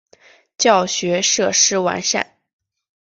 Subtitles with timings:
[0.57, 2.37] 教学设施完善。